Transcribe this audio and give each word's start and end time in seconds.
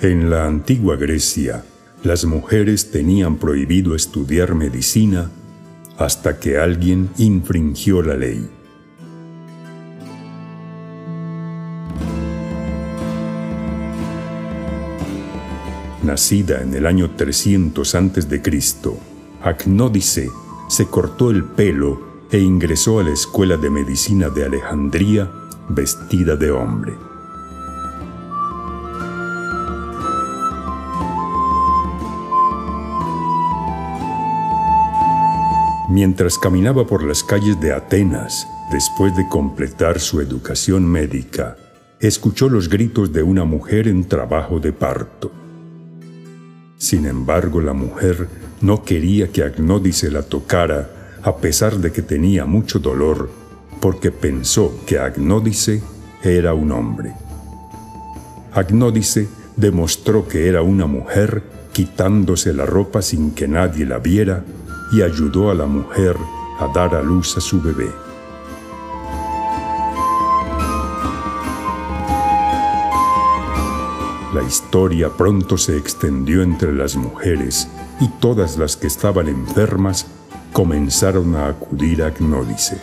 En 0.00 0.30
la 0.30 0.46
antigua 0.46 0.94
Grecia, 0.94 1.64
las 2.04 2.24
mujeres 2.24 2.92
tenían 2.92 3.36
prohibido 3.36 3.96
estudiar 3.96 4.54
medicina 4.54 5.28
hasta 5.96 6.38
que 6.38 6.56
alguien 6.56 7.10
infringió 7.18 8.00
la 8.00 8.14
ley. 8.14 8.57
Nacida 16.08 16.62
en 16.62 16.72
el 16.72 16.86
año 16.86 17.10
300 17.16 17.94
a.C., 17.94 18.42
Agnódice 19.42 20.30
se 20.66 20.86
cortó 20.86 21.30
el 21.30 21.44
pelo 21.44 22.00
e 22.30 22.38
ingresó 22.38 22.98
a 22.98 23.02
la 23.02 23.10
escuela 23.10 23.58
de 23.58 23.68
medicina 23.68 24.30
de 24.30 24.46
Alejandría 24.46 25.30
vestida 25.68 26.34
de 26.34 26.50
hombre. 26.50 26.94
Mientras 35.90 36.38
caminaba 36.38 36.86
por 36.86 37.04
las 37.04 37.22
calles 37.22 37.60
de 37.60 37.74
Atenas, 37.74 38.48
después 38.72 39.14
de 39.14 39.28
completar 39.28 40.00
su 40.00 40.22
educación 40.22 40.86
médica, 40.86 41.58
escuchó 42.00 42.48
los 42.48 42.70
gritos 42.70 43.12
de 43.12 43.22
una 43.22 43.44
mujer 43.44 43.88
en 43.88 44.08
trabajo 44.08 44.58
de 44.58 44.72
parto. 44.72 45.47
Sin 46.78 47.06
embargo, 47.06 47.60
la 47.60 47.72
mujer 47.72 48.28
no 48.60 48.84
quería 48.84 49.28
que 49.32 49.42
Agnódice 49.42 50.10
la 50.10 50.22
tocara 50.22 51.18
a 51.22 51.36
pesar 51.36 51.78
de 51.78 51.90
que 51.90 52.02
tenía 52.02 52.44
mucho 52.44 52.78
dolor, 52.78 53.30
porque 53.80 54.12
pensó 54.12 54.72
que 54.86 54.98
Agnódice 54.98 55.82
era 56.22 56.54
un 56.54 56.70
hombre. 56.70 57.14
Agnódice 58.52 59.28
demostró 59.56 60.28
que 60.28 60.48
era 60.48 60.62
una 60.62 60.86
mujer 60.86 61.42
quitándose 61.72 62.52
la 62.52 62.64
ropa 62.64 63.02
sin 63.02 63.32
que 63.32 63.48
nadie 63.48 63.84
la 63.84 63.98
viera 63.98 64.44
y 64.92 65.02
ayudó 65.02 65.50
a 65.50 65.54
la 65.54 65.66
mujer 65.66 66.16
a 66.60 66.72
dar 66.72 66.94
a 66.94 67.02
luz 67.02 67.36
a 67.36 67.40
su 67.40 67.60
bebé. 67.60 68.07
La 74.34 74.42
historia 74.42 75.08
pronto 75.08 75.56
se 75.56 75.78
extendió 75.78 76.42
entre 76.42 76.74
las 76.74 76.96
mujeres 76.96 77.66
y 77.98 78.08
todas 78.20 78.58
las 78.58 78.76
que 78.76 78.86
estaban 78.86 79.26
enfermas 79.26 80.06
comenzaron 80.52 81.34
a 81.34 81.46
acudir 81.48 82.02
a 82.02 82.08
Agnódice. 82.08 82.78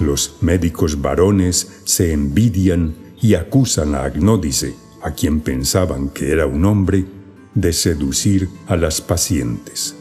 Los 0.00 0.38
médicos 0.40 1.00
varones 1.00 1.82
se 1.84 2.12
envidian 2.12 2.96
y 3.22 3.34
acusan 3.34 3.94
a 3.94 4.02
Agnódice, 4.02 4.74
a 5.00 5.12
quien 5.12 5.40
pensaban 5.40 6.08
que 6.08 6.32
era 6.32 6.46
un 6.46 6.64
hombre, 6.64 7.04
de 7.54 7.72
seducir 7.72 8.48
a 8.66 8.74
las 8.74 9.00
pacientes. 9.00 9.94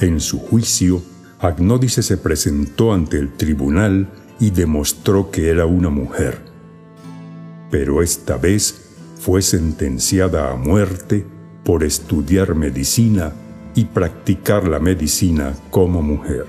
En 0.00 0.20
su 0.20 0.38
juicio, 0.38 1.02
Agnódice 1.38 2.02
se 2.02 2.18
presentó 2.18 2.92
ante 2.92 3.18
el 3.18 3.32
tribunal 3.32 4.08
y 4.38 4.50
demostró 4.50 5.30
que 5.30 5.48
era 5.48 5.64
una 5.64 5.88
mujer. 5.88 6.38
Pero 7.70 8.02
esta 8.02 8.36
vez 8.36 8.86
fue 9.18 9.40
sentenciada 9.40 10.52
a 10.52 10.56
muerte 10.56 11.26
por 11.64 11.82
estudiar 11.82 12.54
medicina 12.54 13.32
y 13.74 13.86
practicar 13.86 14.68
la 14.68 14.78
medicina 14.78 15.54
como 15.70 16.02
mujer. 16.02 16.46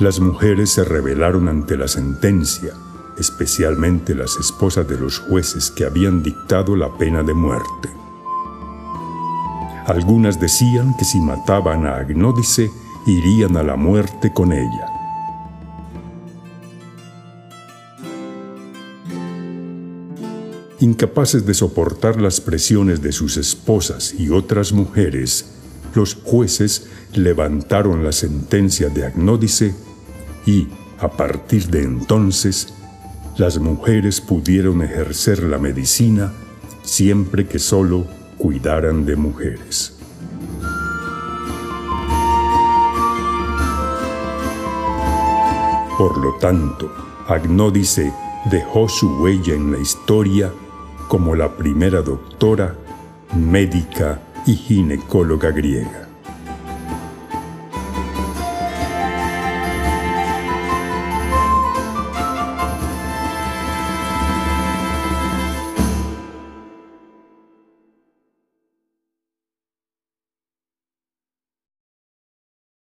Las 0.00 0.20
mujeres 0.20 0.70
se 0.70 0.84
rebelaron 0.84 1.48
ante 1.48 1.76
la 1.76 1.86
sentencia, 1.86 2.72
especialmente 3.18 4.14
las 4.14 4.36
esposas 4.36 4.88
de 4.88 4.98
los 4.98 5.18
jueces 5.18 5.70
que 5.70 5.84
habían 5.84 6.22
dictado 6.22 6.76
la 6.76 6.96
pena 6.96 7.22
de 7.22 7.34
muerte. 7.34 7.88
Algunas 9.86 10.40
decían 10.40 10.96
que 10.96 11.04
si 11.04 11.20
mataban 11.20 11.86
a 11.86 11.96
Agnódice, 11.96 12.70
irían 13.06 13.56
a 13.56 13.62
la 13.62 13.76
muerte 13.76 14.32
con 14.32 14.52
ella. 14.52 14.86
Incapaces 20.78 21.46
de 21.46 21.54
soportar 21.54 22.20
las 22.20 22.40
presiones 22.40 23.02
de 23.02 23.12
sus 23.12 23.36
esposas 23.36 24.14
y 24.18 24.30
otras 24.30 24.72
mujeres, 24.72 25.46
los 25.94 26.14
jueces 26.14 26.88
levantaron 27.14 28.02
la 28.02 28.12
sentencia 28.12 28.88
de 28.88 29.06
Agnódice 29.06 29.74
y, 30.46 30.68
a 30.98 31.08
partir 31.08 31.68
de 31.68 31.82
entonces, 31.82 32.74
las 33.36 33.58
mujeres 33.58 34.20
pudieron 34.20 34.82
ejercer 34.82 35.42
la 35.42 35.58
medicina 35.58 36.32
siempre 36.82 37.46
que 37.46 37.58
solo 37.58 38.06
cuidaran 38.36 39.06
de 39.06 39.16
mujeres. 39.16 39.96
Por 45.96 46.18
lo 46.18 46.34
tanto, 46.40 46.92
Agnódice 47.28 48.12
dejó 48.50 48.88
su 48.88 49.08
huella 49.22 49.54
en 49.54 49.72
la 49.72 49.78
historia 49.78 50.50
como 51.08 51.34
la 51.36 51.56
primera 51.56 52.02
doctora, 52.02 52.74
médica 53.36 54.20
y 54.46 54.54
ginecóloga 54.54 55.50
griega. 55.52 56.11